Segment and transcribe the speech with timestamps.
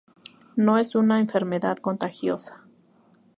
[0.55, 2.63] No es una enfermedad contagiosa.